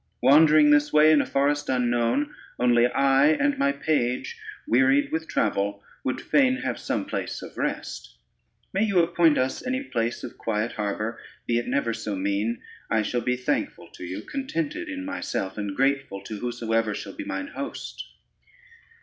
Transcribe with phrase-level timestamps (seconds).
[0.23, 4.35] Wandering this way in a forest unknown, only I and my page,
[4.65, 8.17] wearied with travel, would fain have some place of rest.
[8.73, 13.03] May you appoint us any place of quiet harbor, be it never so mean, I
[13.03, 17.49] shall be thankful to you, contented in myself, and grateful to whosoever shall be mine
[17.49, 18.03] host."